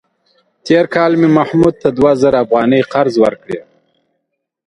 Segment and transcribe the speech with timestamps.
[0.65, 3.59] تېر کال مې محمود ته دوه زره افغانۍ قرض ورکړې.